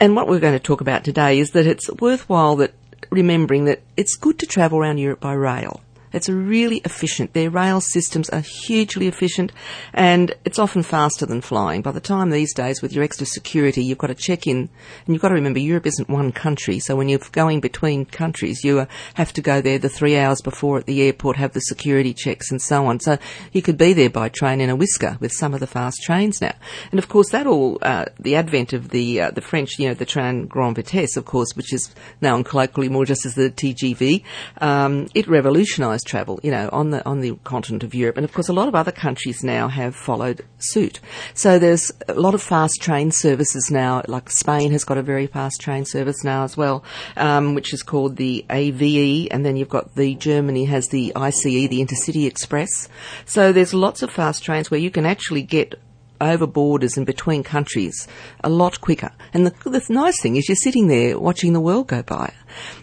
And 0.00 0.14
what 0.14 0.28
we're 0.28 0.40
going 0.40 0.54
to 0.54 0.60
talk 0.60 0.80
about 0.80 1.04
today 1.04 1.38
is 1.38 1.52
that 1.52 1.66
it's 1.66 1.90
worthwhile 2.00 2.56
that 2.56 2.74
remembering 3.10 3.64
that 3.64 3.82
it's 3.96 4.16
good 4.16 4.38
to 4.38 4.46
travel 4.46 4.78
around 4.78 4.98
Europe 4.98 5.20
by 5.20 5.32
rail. 5.32 5.80
It's 6.12 6.28
really 6.28 6.78
efficient. 6.78 7.32
Their 7.32 7.50
rail 7.50 7.80
systems 7.80 8.28
are 8.30 8.40
hugely 8.40 9.08
efficient 9.08 9.52
and 9.92 10.34
it's 10.44 10.58
often 10.58 10.82
faster 10.82 11.26
than 11.26 11.40
flying. 11.40 11.82
By 11.82 11.92
the 11.92 12.00
time 12.00 12.30
these 12.30 12.54
days 12.54 12.82
with 12.82 12.92
your 12.92 13.04
extra 13.04 13.26
security, 13.26 13.84
you've 13.84 13.98
got 13.98 14.08
to 14.08 14.14
check 14.14 14.46
in 14.46 14.56
and 14.58 15.14
you've 15.14 15.22
got 15.22 15.28
to 15.28 15.34
remember 15.34 15.58
Europe 15.58 15.86
isn't 15.86 16.08
one 16.08 16.32
country. 16.32 16.78
So 16.78 16.96
when 16.96 17.08
you're 17.08 17.20
going 17.32 17.60
between 17.60 18.04
countries, 18.04 18.64
you 18.64 18.80
uh, 18.80 18.86
have 19.14 19.32
to 19.34 19.40
go 19.40 19.60
there 19.60 19.78
the 19.78 19.88
three 19.88 20.16
hours 20.16 20.40
before 20.40 20.78
at 20.78 20.86
the 20.86 21.02
airport, 21.02 21.36
have 21.36 21.52
the 21.52 21.60
security 21.60 22.14
checks 22.14 22.50
and 22.50 22.60
so 22.60 22.86
on. 22.86 23.00
So 23.00 23.18
you 23.52 23.62
could 23.62 23.78
be 23.78 23.92
there 23.92 24.10
by 24.10 24.28
train 24.28 24.60
in 24.60 24.70
a 24.70 24.76
whisker 24.76 25.18
with 25.20 25.32
some 25.32 25.54
of 25.54 25.60
the 25.60 25.66
fast 25.66 26.02
trains 26.02 26.40
now. 26.40 26.54
And 26.90 26.98
of 26.98 27.08
course 27.08 27.30
that 27.30 27.46
all, 27.46 27.78
uh, 27.82 28.06
the 28.18 28.36
advent 28.36 28.72
of 28.72 28.90
the, 28.90 29.20
uh, 29.20 29.30
the 29.30 29.40
French, 29.40 29.78
you 29.78 29.88
know, 29.88 29.94
the 29.94 30.06
train 30.06 30.46
Grand 30.46 30.76
Vitesse, 30.76 31.16
of 31.16 31.24
course, 31.24 31.54
which 31.54 31.72
is 31.72 31.94
known 32.20 32.44
colloquially 32.44 32.88
more 32.88 33.04
just 33.04 33.26
as 33.26 33.34
the 33.34 33.50
TGV, 33.50 34.22
um, 34.60 35.08
it 35.14 35.26
revolutionised 35.28 35.97
travel, 36.06 36.40
you 36.42 36.50
know, 36.50 36.68
on 36.72 36.90
the 36.90 37.04
on 37.06 37.20
the 37.20 37.36
continent 37.44 37.82
of 37.82 37.94
Europe, 37.94 38.16
and 38.16 38.24
of 38.24 38.32
course, 38.32 38.48
a 38.48 38.52
lot 38.52 38.68
of 38.68 38.74
other 38.74 38.92
countries 38.92 39.42
now 39.42 39.68
have 39.68 39.94
followed 39.94 40.44
suit. 40.58 41.00
So 41.34 41.58
there's 41.58 41.90
a 42.08 42.14
lot 42.14 42.34
of 42.34 42.42
fast 42.42 42.80
train 42.80 43.10
services 43.10 43.70
now. 43.70 44.02
Like 44.06 44.30
Spain 44.30 44.72
has 44.72 44.84
got 44.84 44.98
a 44.98 45.02
very 45.02 45.26
fast 45.26 45.60
train 45.60 45.84
service 45.84 46.24
now 46.24 46.44
as 46.44 46.56
well, 46.56 46.84
um, 47.16 47.54
which 47.54 47.72
is 47.72 47.82
called 47.82 48.16
the 48.16 48.44
AVE, 48.50 49.28
and 49.30 49.44
then 49.44 49.56
you've 49.56 49.68
got 49.68 49.94
the 49.94 50.14
Germany 50.14 50.64
has 50.66 50.88
the 50.88 51.12
ICE, 51.16 51.42
the 51.42 51.84
Intercity 51.84 52.26
Express. 52.26 52.88
So 53.24 53.52
there's 53.52 53.74
lots 53.74 54.02
of 54.02 54.10
fast 54.10 54.42
trains 54.42 54.70
where 54.70 54.80
you 54.80 54.90
can 54.90 55.06
actually 55.06 55.42
get 55.42 55.74
over 56.20 56.46
borders 56.46 56.96
and 56.96 57.06
between 57.06 57.42
countries 57.42 58.08
a 58.42 58.48
lot 58.48 58.80
quicker. 58.80 59.10
And 59.32 59.46
the, 59.46 59.70
the 59.70 59.84
nice 59.88 60.20
thing 60.20 60.36
is 60.36 60.48
you're 60.48 60.56
sitting 60.56 60.88
there 60.88 61.18
watching 61.18 61.52
the 61.52 61.60
world 61.60 61.88
go 61.88 62.02
by. 62.02 62.32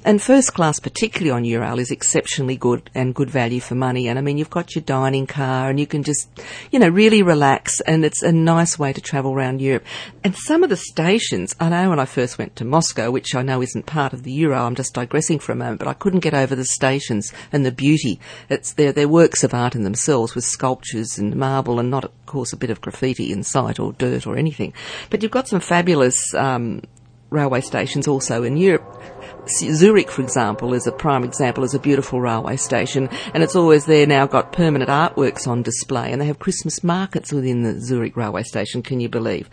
And 0.03 0.21
first 0.21 0.53
class, 0.53 0.79
particularly 0.79 1.31
on 1.31 1.43
Eurail, 1.43 1.79
is 1.79 1.91
exceptionally 1.91 2.57
good 2.57 2.89
and 2.93 3.15
good 3.15 3.29
value 3.29 3.59
for 3.59 3.75
money. 3.75 4.07
And 4.07 4.19
I 4.19 4.21
mean, 4.21 4.37
you've 4.37 4.49
got 4.49 4.75
your 4.75 4.83
dining 4.83 5.27
car 5.27 5.69
and 5.69 5.79
you 5.79 5.87
can 5.87 6.03
just, 6.03 6.29
you 6.71 6.79
know, 6.79 6.89
really 6.89 7.23
relax 7.23 7.81
and 7.81 8.05
it's 8.05 8.21
a 8.21 8.31
nice 8.31 8.77
way 8.77 8.93
to 8.93 9.01
travel 9.01 9.33
around 9.33 9.61
Europe. 9.61 9.85
And 10.23 10.35
some 10.35 10.63
of 10.63 10.69
the 10.69 10.77
stations, 10.77 11.55
I 11.59 11.69
know 11.69 11.89
when 11.89 11.99
I 11.99 12.05
first 12.05 12.37
went 12.37 12.55
to 12.57 12.65
Moscow, 12.65 13.11
which 13.11 13.35
I 13.35 13.41
know 13.41 13.61
isn't 13.61 13.85
part 13.85 14.13
of 14.13 14.23
the 14.23 14.31
Euro, 14.33 14.57
I'm 14.57 14.75
just 14.75 14.93
digressing 14.93 15.39
for 15.39 15.51
a 15.51 15.55
moment, 15.55 15.79
but 15.79 15.87
I 15.87 15.93
couldn't 15.93 16.19
get 16.19 16.33
over 16.33 16.55
the 16.55 16.65
stations 16.65 17.31
and 17.51 17.65
the 17.65 17.71
beauty. 17.71 18.19
It's 18.49 18.73
they're, 18.73 19.05
works 19.15 19.43
of 19.43 19.53
art 19.53 19.75
in 19.75 19.83
themselves 19.83 20.35
with 20.35 20.43
sculptures 20.43 21.17
and 21.17 21.35
marble 21.35 21.79
and 21.79 21.89
not, 21.89 22.05
of 22.05 22.25
course, 22.25 22.51
a 22.53 22.57
bit 22.57 22.69
of 22.69 22.81
graffiti 22.81 23.31
in 23.31 23.43
sight 23.43 23.79
or 23.79 23.93
dirt 23.93 24.27
or 24.27 24.35
anything. 24.35 24.73
But 25.09 25.21
you've 25.21 25.31
got 25.31 25.47
some 25.47 25.59
fabulous, 25.59 26.33
um, 26.33 26.81
railway 27.29 27.61
stations 27.61 28.07
also 28.07 28.43
in 28.43 28.57
Europe. 28.57 29.01
Zurich, 29.47 30.09
for 30.09 30.21
example, 30.21 30.73
is 30.73 30.87
a 30.87 30.91
prime 30.91 31.23
example, 31.23 31.63
is 31.63 31.75
a 31.75 31.79
beautiful 31.79 32.19
railway 32.19 32.57
station, 32.57 33.09
and 33.33 33.43
it's 33.43 33.55
always 33.55 33.85
there 33.85 34.07
now 34.07 34.25
got 34.25 34.51
permanent 34.51 34.89
artworks 34.89 35.47
on 35.47 35.61
display, 35.61 36.11
and 36.11 36.21
they 36.21 36.25
have 36.25 36.39
Christmas 36.39 36.83
markets 36.83 37.31
within 37.31 37.63
the 37.63 37.79
Zurich 37.79 38.17
railway 38.17 38.43
station, 38.43 38.81
can 38.81 38.99
you 38.99 39.09
believe? 39.09 39.49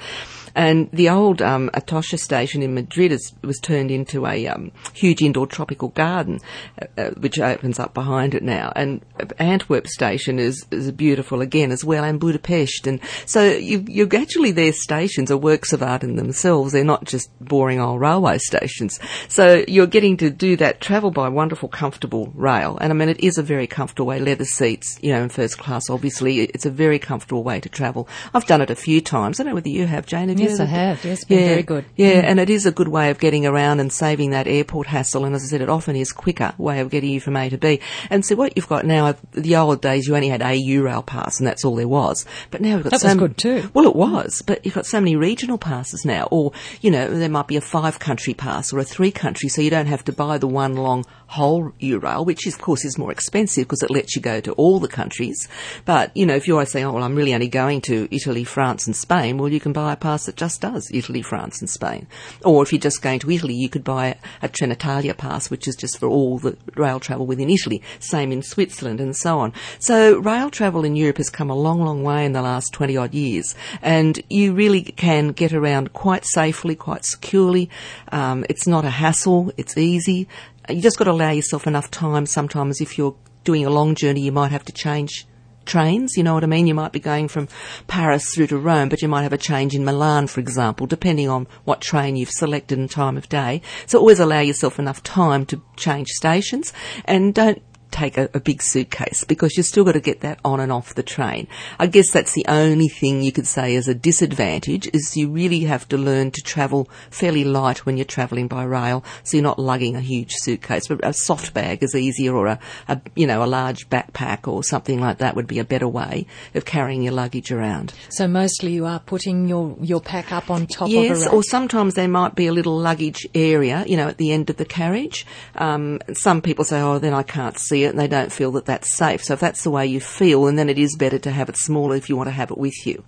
And 0.55 0.91
the 0.93 1.09
old 1.09 1.41
um, 1.41 1.71
Atocha 1.75 2.19
station 2.19 2.63
in 2.63 2.75
Madrid 2.75 3.13
is, 3.13 3.33
was 3.43 3.59
turned 3.59 3.91
into 3.91 4.27
a 4.27 4.47
um, 4.49 4.73
huge 4.93 5.23
indoor 5.23 5.47
tropical 5.47 5.89
garden, 5.89 6.41
uh, 6.81 6.87
uh, 7.01 7.11
which 7.11 7.39
opens 7.39 7.79
up 7.79 7.95
behind 7.95 8.35
it 8.35 8.43
now. 8.43 8.73
And 8.77 9.03
Antwerp 9.39 9.87
station 9.87 10.39
is, 10.39 10.65
is 10.71 10.91
beautiful 10.93 11.41
again 11.41 11.71
as 11.73 11.85
well, 11.85 12.05
and 12.05 12.21
Budapest. 12.21 12.87
And 12.87 13.01
so 13.27 13.45
you, 13.45 13.85
you 13.89 14.09
actually 14.13 14.53
their 14.53 14.73
stations 14.73 15.31
are 15.31 15.37
works 15.37 15.73
of 15.73 15.83
art 15.83 16.05
in 16.05 16.17
themselves. 16.17 16.73
They're 16.73 16.85
not 16.85 17.05
just 17.05 17.31
boring 17.41 17.81
old 17.81 18.01
railway 18.01 18.39
stations. 18.39 18.99
So 19.29 19.65
you're 19.67 19.87
getting 19.87 20.17
to 20.19 20.31
do 20.31 20.57
that 20.57 20.81
travel 20.81 21.11
by 21.11 21.29
wonderful, 21.29 21.69
comfortable 21.69 22.33
rail. 22.35 22.79
And 22.81 22.93
I 22.93 22.95
mean, 22.95 23.09
it 23.09 23.21
is 23.21 23.39
a 23.39 23.43
very 23.43 23.67
comfortable 23.67 24.07
way. 24.07 24.21
Leather 24.21 24.45
seats, 24.45 24.99
you 25.03 25.13
know, 25.13 25.23
in 25.23 25.29
first 25.29 25.59
class. 25.59 25.89
Obviously, 25.89 26.41
it's 26.41 26.67
a 26.67 26.71
very 26.71 26.99
comfortable 26.99 27.43
way 27.43 27.61
to 27.61 27.69
travel. 27.69 28.09
I've 28.35 28.47
done 28.47 28.61
it 28.61 28.71
a 28.71 28.77
few 28.77 29.01
times. 29.01 29.41
I 29.41 29.45
don't 29.45 29.51
know 29.51 29.55
whether 29.55 29.69
you 29.69 29.87
have, 29.87 30.07
Jane. 30.07 30.29
Have 30.29 30.42
Yes, 30.43 30.61
I 30.61 30.65
have. 30.65 31.05
Yes, 31.05 31.25
been 31.25 31.39
yeah, 31.39 31.47
very 31.47 31.63
good. 31.63 31.85
Yeah, 31.97 32.23
mm. 32.23 32.25
and 32.25 32.41
it 32.41 32.51
is 32.51 32.67
a 32.67 32.73
good 32.73 32.89
way 32.89 33.11
of 33.11 33.19
getting 33.19 33.47
around 33.47 33.81
and 33.81 33.93
saving 33.93 34.31
that 34.31 34.47
airport 34.47 34.87
hassle. 34.87 35.25
And 35.25 35.35
as 35.35 35.43
I 35.45 35.47
said, 35.47 35.61
it 35.61 35.69
often 35.69 35.97
is 35.97 36.13
quicker 36.13 36.53
way 36.59 36.81
of 36.81 36.91
getting 36.91 37.11
you 37.11 37.21
from 37.21 37.37
A 37.37 37.49
to 37.51 37.59
B. 37.59 37.81
And 38.11 38.25
so 38.25 38.37
what 38.37 38.57
you've 38.57 38.69
got 38.69 38.85
now, 38.85 39.15
the 39.33 39.57
old 39.57 39.81
days, 39.81 40.07
you 40.07 40.15
only 40.15 40.29
had 40.29 40.43
a 40.43 40.59
Eurail 40.59 41.05
pass, 41.05 41.39
and 41.39 41.47
that's 41.47 41.65
all 41.65 41.77
there 41.77 41.89
was. 41.89 42.25
But 42.51 42.61
now 42.61 42.77
we've 42.77 42.85
got 42.85 42.91
That 42.91 43.01
so 43.01 43.07
was 43.09 43.13
m- 43.13 43.19
good 43.19 43.37
too. 43.37 43.71
Well, 43.75 43.87
it 43.87 43.97
was, 43.97 44.43
but 44.47 44.65
you've 44.65 44.75
got 44.75 44.87
so 44.87 45.01
many 45.01 45.17
regional 45.17 45.59
passes 45.59 46.05
now, 46.05 46.29
or 46.31 46.53
you 46.81 46.91
know, 46.91 47.09
there 47.09 47.29
might 47.29 47.47
be 47.47 47.57
a 47.57 47.61
five 47.61 47.99
country 47.99 48.35
pass 48.35 48.73
or 48.73 48.79
a 48.79 48.85
three 48.85 49.11
country, 49.11 49.49
so 49.49 49.63
you 49.63 49.71
don't 49.71 49.87
have 49.87 50.05
to 50.05 50.13
buy 50.13 50.39
the 50.39 50.47
one 50.47 50.77
long 50.77 51.05
whole 51.33 51.71
Eurail, 51.81 52.27
which 52.27 52.47
is, 52.47 52.55
of 52.55 52.61
course 52.61 52.85
is 52.85 52.99
more 52.99 53.11
expensive 53.11 53.65
because 53.65 53.83
it 53.83 53.91
lets 53.91 54.15
you 54.15 54.23
go 54.23 54.41
to 54.41 54.53
all 54.53 54.79
the 54.79 54.89
countries. 54.89 55.49
But 55.85 56.15
you 56.17 56.27
know, 56.27 56.35
if 56.35 56.47
you're 56.47 56.65
saying, 56.67 56.85
oh 56.85 56.93
well, 56.93 57.03
I'm 57.03 57.15
really 57.15 57.35
only 57.35 57.49
going 57.49 57.81
to 57.83 58.07
Italy, 58.15 58.45
France, 58.45 58.87
and 58.87 58.95
Spain, 58.95 59.39
well, 59.39 59.49
you 59.49 59.61
can 59.61 59.73
buy 59.73 59.93
a 59.93 59.97
pass 59.97 60.27
that 60.27 60.37
just 60.37 60.61
does 60.61 60.91
Italy, 60.93 61.23
France, 61.23 61.61
and 61.61 61.71
Spain. 61.71 62.07
Or 62.45 62.63
if 62.63 62.73
you're 62.73 62.81
just 62.81 63.01
going 63.01 63.19
to 63.21 63.31
Italy, 63.31 63.55
you 63.55 63.71
could 63.71 63.83
buy 63.83 64.17
a 64.43 64.49
Trenitalia 64.49 65.17
pass, 65.17 65.51
which 65.51 65.67
is 65.67 65.75
just 65.75 65.99
for 65.99 66.07
all 66.07 66.39
the 66.39 66.57
rail 66.77 67.01
travel 67.01 67.27
within 67.27 67.49
Italy. 67.49 67.83
Same 67.99 68.31
in 68.31 68.43
Switzerland 68.43 69.01
and 69.01 69.17
so 69.17 69.39
on. 69.39 69.55
So 69.79 70.19
rail 70.19 70.51
travel 70.51 70.85
in 70.85 70.97
Europe 70.97 71.17
has 71.17 71.31
come 71.31 71.49
a 71.49 71.57
long, 71.57 71.81
long 71.81 72.03
way 72.03 72.27
in 72.27 72.33
the 72.33 72.43
last 72.43 72.73
20 72.73 72.97
odd 72.97 73.15
years. 73.15 73.55
And 73.81 74.21
you 74.29 74.53
really 74.53 74.83
can 74.83 75.29
get 75.29 75.53
around 75.53 75.95
quite 75.95 76.27
safely, 76.27 76.75
quite 76.75 77.05
securely. 77.07 77.71
Um, 78.11 78.45
it's 78.51 78.67
not 78.67 78.85
a 78.85 78.91
hassle. 78.91 79.51
It's 79.57 79.79
easy. 79.79 80.29
You 80.69 80.81
just 80.81 80.99
got 80.99 81.05
to 81.05 81.11
allow 81.11 81.31
yourself 81.31 81.67
enough 81.67 81.91
time. 81.91 82.27
Sometimes 82.27 82.81
if 82.81 82.97
you're 82.97 83.17
doing 83.45 83.67
a 83.67 83.71
long 83.71 83.95
journey, 83.95 84.21
you 84.21 84.33
might 84.33 84.53
have 84.53 84.65
to 84.67 84.73
change 84.73 85.27
trains, 85.65 86.17
you 86.17 86.23
know 86.23 86.35
what 86.35 86.45
I 86.45 86.49
mean? 86.49 86.67
You 86.67 86.75
might 86.75 86.93
be 86.93 87.01
going 87.01 87.29
from 87.29 87.49
Paris 87.87 88.35
through 88.35 88.49
to 88.49 88.59
Rome, 88.59 88.89
but 88.89 89.03
you 89.03 89.09
might 89.09 89.23
have 89.23 89.33
a 89.33 89.39
change 89.39 89.75
in 89.75 89.85
Milan, 89.85 90.27
for 90.27 90.41
example, 90.41 90.87
depending 90.87 91.29
on 91.29 91.47
what 91.65 91.81
train 91.81 92.17
you've 92.17 92.31
selected 92.31 92.79
and 92.79 92.91
time 92.91 93.17
of 93.17 93.29
day. 93.29 93.63
So 93.87 93.99
always 93.99 94.21
allow 94.21 94.41
yourself 94.41 94.79
enough 94.79 95.03
time 95.03 95.47
to 95.47 95.63
change 95.77 96.09
stations 96.09 96.73
and 97.05 97.35
don't 97.35 97.63
take 97.93 98.19
a, 98.19 98.29
a, 98.35 98.41
big 98.41 98.63
suitcase 98.63 99.25
because 99.25 99.57
you've 99.57 99.67
still 99.67 99.85
got 99.85 99.93
to 99.93 100.01
get 100.01 100.21
that 100.21 100.41
on 100.45 100.59
and 100.59 100.73
off 100.73 100.95
the 100.95 101.03
train. 101.03 101.47
I 101.79 101.87
guess 101.87 102.11
that's 102.11 102.33
the 102.33 102.45
only 102.49 102.89
thing 102.89 103.23
you 103.23 103.33
could 103.33 103.47
say 103.47 103.77
as 103.77 103.89
a 103.89 103.95
disadvantage 103.95 104.89
is 104.93 105.17
you 105.17 105.29
really 105.29 105.61
have 105.61 105.89
to 105.89 105.99
learn 105.99 106.31
to 106.33 106.43
travel 106.43 106.89
fairly 107.11 107.45
light 107.45 107.87
when 107.87 107.97
you're 107.97 108.05
travelling 108.05 108.49
by 108.49 108.65
rail, 108.65 109.05
so 109.23 109.37
you're 109.37 109.45
not 109.45 109.59
lugging 109.59 109.95
a 109.97 110.01
huge 110.01 110.33
suitcase. 110.33 110.89
But 110.89 111.05
a 111.05 111.13
soft 111.13 111.55
bag 111.55 111.83
is 111.83 111.95
easier, 111.95 112.35
or 112.35 112.47
a, 112.47 112.59
a 112.89 113.01
you 113.15 113.27
know 113.27 113.45
a 113.45 113.47
large 113.47 113.89
backpack 113.89 114.49
or 114.49 114.65
something 114.65 115.01
like 115.01 115.19
that 115.19 115.37
would 115.37 115.47
be 115.47 115.59
a 115.59 115.65
better 115.65 115.89
way 115.89 116.27
of 116.55 116.65
carrying 116.65 117.03
your 117.03 117.13
luggage 117.13 117.53
around. 117.53 117.93
So 118.09 118.27
mostly 118.27 118.73
you 118.73 118.87
are 118.87 119.01
putting 119.01 119.47
your 119.49 119.77
your 119.81 120.01
pack 120.01 120.33
up 120.33 120.51
on 120.51 120.67
top 120.67 120.89
yes, 120.89 121.11
of 121.11 121.19
Yes, 121.19 121.29
or 121.29 121.43
sometimes 121.43 121.95
there 121.95 122.09
might 122.09 122.35
be 122.35 122.47
a 122.47 122.53
little 122.53 122.77
luggage 122.77 123.27
area, 123.35 123.85
you 123.87 123.97
know, 123.97 124.09
at 124.09 124.19
the 124.19 124.33
end 124.33 124.51
of 124.51 124.57
the 124.57 124.65
carriage. 124.65 125.27
Um, 125.55 126.01
some 126.15 126.43
people 126.43 126.65
say, 126.65 126.81
oh, 126.81 126.99
then 126.99 127.15
I 127.15 127.23
can't 127.23 127.59
see 127.59 127.82
and 127.91 127.99
they 127.99 128.09
don't 128.09 128.33
feel 128.33 128.53
that 128.53 128.67
that's 128.67 128.97
safe. 128.97 129.23
So 129.25 129.35
if 129.35 129.41
that's 129.41 129.63
the 129.63 129.71
way 129.71 129.87
you 129.87 130.01
feel, 130.01 130.47
and 130.47 130.59
then 130.59 130.69
it 130.69 130.79
is 130.79 130.97
better 130.97 131.19
to 131.21 131.31
have 131.31 131.49
it 131.49 131.57
smaller 131.57 131.97
if 131.97 132.09
you 132.09 132.17
want 132.17 132.29
to 132.29 132.33
have 132.33 132.51
it 132.51 132.59
with 132.59 132.87
you. 132.87 133.05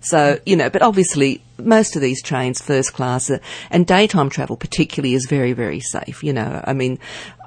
So, 0.00 0.38
you 0.44 0.56
know, 0.56 0.70
but 0.70 0.82
obviously 0.82 1.42
most 1.58 1.96
of 1.96 2.02
these 2.02 2.22
trains, 2.22 2.60
first 2.60 2.92
class, 2.92 3.30
uh, 3.30 3.38
and 3.70 3.86
daytime 3.86 4.28
travel 4.28 4.56
particularly 4.56 5.14
is 5.14 5.26
very, 5.28 5.52
very 5.52 5.80
safe. 5.80 6.22
You 6.22 6.32
know, 6.32 6.62
I 6.64 6.74
mean, 6.74 6.98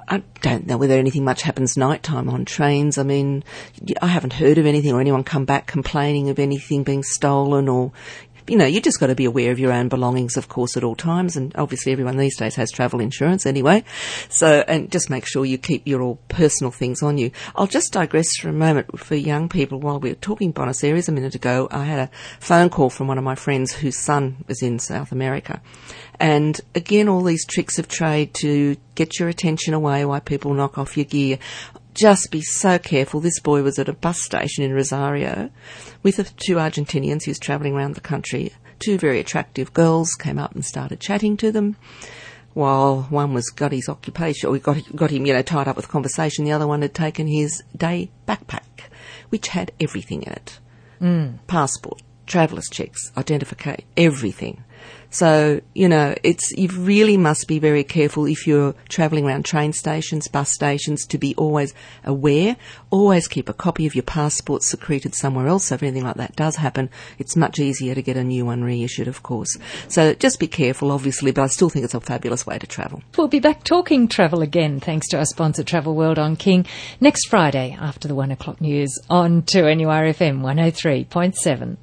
I 0.08 0.22
don't 0.42 0.66
know 0.66 0.76
whether 0.76 0.98
anything 0.98 1.24
much 1.24 1.42
happens 1.42 1.76
nighttime 1.76 2.28
on 2.28 2.44
trains. 2.44 2.98
I 2.98 3.04
mean, 3.04 3.44
I 4.02 4.08
haven't 4.08 4.32
heard 4.32 4.58
of 4.58 4.66
anything 4.66 4.92
or 4.92 5.00
anyone 5.00 5.22
come 5.22 5.44
back 5.44 5.68
complaining 5.68 6.28
of 6.28 6.40
anything 6.40 6.82
being 6.82 7.04
stolen 7.04 7.68
or, 7.68 7.92
you 8.46 8.56
know, 8.56 8.66
you 8.66 8.80
just 8.80 9.00
got 9.00 9.08
to 9.08 9.14
be 9.14 9.24
aware 9.24 9.52
of 9.52 9.58
your 9.58 9.72
own 9.72 9.88
belongings, 9.88 10.36
of 10.36 10.48
course, 10.48 10.76
at 10.76 10.84
all 10.84 10.94
times. 10.94 11.36
And 11.36 11.54
obviously, 11.56 11.92
everyone 11.92 12.16
these 12.16 12.36
days 12.36 12.54
has 12.56 12.70
travel 12.70 13.00
insurance 13.00 13.46
anyway. 13.46 13.84
So, 14.28 14.64
and 14.66 14.90
just 14.90 15.10
make 15.10 15.26
sure 15.26 15.44
you 15.44 15.58
keep 15.58 15.86
your 15.86 16.02
all 16.02 16.18
personal 16.28 16.70
things 16.70 17.02
on 17.02 17.18
you. 17.18 17.30
I'll 17.54 17.66
just 17.66 17.92
digress 17.92 18.28
for 18.36 18.48
a 18.48 18.52
moment 18.52 18.98
for 18.98 19.14
young 19.14 19.48
people. 19.48 19.80
While 19.80 20.00
we 20.00 20.10
were 20.10 20.16
talking 20.16 20.52
Buenos 20.52 20.82
Aires 20.84 21.08
a 21.08 21.12
minute 21.12 21.34
ago, 21.34 21.68
I 21.70 21.84
had 21.84 21.98
a 21.98 22.10
phone 22.40 22.70
call 22.70 22.90
from 22.90 23.08
one 23.08 23.18
of 23.18 23.24
my 23.24 23.34
friends 23.34 23.72
whose 23.72 23.98
son 23.98 24.44
was 24.46 24.62
in 24.62 24.78
South 24.78 25.12
America. 25.12 25.60
And 26.18 26.60
again, 26.74 27.08
all 27.08 27.22
these 27.22 27.46
tricks 27.46 27.78
of 27.78 27.88
trade 27.88 28.34
to 28.34 28.76
get 28.94 29.18
your 29.18 29.30
attention 29.30 29.72
away 29.72 30.04
while 30.04 30.20
people 30.20 30.52
knock 30.52 30.76
off 30.76 30.96
your 30.96 31.06
gear 31.06 31.38
just 32.00 32.30
be 32.30 32.40
so 32.40 32.78
careful. 32.78 33.20
This 33.20 33.40
boy 33.40 33.62
was 33.62 33.78
at 33.78 33.88
a 33.88 33.92
bus 33.92 34.22
station 34.22 34.64
in 34.64 34.72
Rosario 34.72 35.50
with 36.02 36.34
two 36.36 36.54
Argentinians 36.54 37.24
who's 37.24 37.38
travelling 37.38 37.74
around 37.74 37.94
the 37.94 38.00
country. 38.00 38.52
Two 38.78 38.96
very 38.96 39.20
attractive 39.20 39.74
girls 39.74 40.14
came 40.14 40.38
up 40.38 40.54
and 40.54 40.64
started 40.64 40.98
chatting 40.98 41.36
to 41.36 41.52
them. 41.52 41.76
While 42.54 43.02
one 43.10 43.34
was 43.34 43.50
got 43.50 43.72
his 43.72 43.88
occupation, 43.88 44.48
or 44.48 44.58
got 44.58 44.96
got 44.96 45.10
him, 45.10 45.26
you 45.26 45.34
know, 45.34 45.42
tied 45.42 45.68
up 45.68 45.76
with 45.76 45.88
conversation, 45.88 46.44
the 46.44 46.52
other 46.52 46.66
one 46.66 46.82
had 46.82 46.94
taken 46.94 47.26
his 47.26 47.62
day 47.76 48.10
backpack, 48.26 48.88
which 49.28 49.48
had 49.48 49.70
everything 49.78 50.22
in 50.22 50.32
it: 50.32 50.58
mm. 51.00 51.38
passport, 51.46 52.02
traveller's 52.26 52.68
checks, 52.70 53.12
identification, 53.16 53.84
everything. 53.96 54.64
So, 55.10 55.60
you 55.74 55.88
know, 55.88 56.14
it's, 56.22 56.52
you 56.52 56.68
really 56.68 57.16
must 57.16 57.48
be 57.48 57.58
very 57.58 57.82
careful 57.82 58.26
if 58.26 58.46
you're 58.46 58.74
travelling 58.88 59.26
around 59.26 59.44
train 59.44 59.72
stations, 59.72 60.28
bus 60.28 60.52
stations, 60.52 61.04
to 61.06 61.18
be 61.18 61.34
always 61.34 61.74
aware. 62.04 62.56
Always 62.90 63.26
keep 63.26 63.48
a 63.48 63.52
copy 63.52 63.86
of 63.86 63.96
your 63.96 64.04
passport 64.04 64.62
secreted 64.62 65.16
somewhere 65.16 65.48
else. 65.48 65.66
So 65.66 65.74
if 65.74 65.82
anything 65.82 66.04
like 66.04 66.16
that 66.16 66.36
does 66.36 66.56
happen, 66.56 66.90
it's 67.18 67.34
much 67.34 67.58
easier 67.58 67.94
to 67.94 68.02
get 68.02 68.16
a 68.16 68.22
new 68.22 68.46
one 68.46 68.62
reissued, 68.62 69.08
of 69.08 69.22
course. 69.24 69.58
So 69.88 70.14
just 70.14 70.38
be 70.38 70.46
careful, 70.46 70.92
obviously, 70.92 71.32
but 71.32 71.42
I 71.42 71.46
still 71.48 71.70
think 71.70 71.84
it's 71.84 71.94
a 71.94 72.00
fabulous 72.00 72.46
way 72.46 72.58
to 72.58 72.66
travel. 72.66 73.02
We'll 73.18 73.28
be 73.28 73.40
back 73.40 73.64
talking 73.64 74.06
travel 74.06 74.42
again, 74.42 74.78
thanks 74.78 75.08
to 75.08 75.18
our 75.18 75.26
sponsor, 75.26 75.64
Travel 75.64 75.96
World 75.96 76.18
on 76.18 76.36
King, 76.36 76.66
next 77.00 77.26
Friday 77.26 77.76
after 77.80 78.06
the 78.06 78.14
one 78.14 78.30
o'clock 78.30 78.60
news 78.60 78.96
on 79.08 79.42
2NURFM 79.42 80.40
103.7. 80.40 81.76